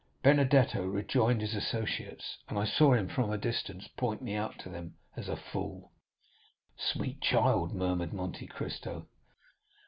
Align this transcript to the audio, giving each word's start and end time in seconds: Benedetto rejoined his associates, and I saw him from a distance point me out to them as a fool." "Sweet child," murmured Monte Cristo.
Benedetto 0.23 0.83
rejoined 0.83 1.41
his 1.41 1.53
associates, 1.53 2.39
and 2.49 2.57
I 2.57 2.65
saw 2.65 2.93
him 2.95 3.07
from 3.07 3.29
a 3.29 3.37
distance 3.37 3.87
point 3.87 4.19
me 4.19 4.33
out 4.33 4.57
to 4.61 4.69
them 4.69 4.95
as 5.15 5.29
a 5.29 5.35
fool." 5.35 5.91
"Sweet 6.75 7.21
child," 7.21 7.75
murmured 7.75 8.11
Monte 8.11 8.47
Cristo. 8.47 9.05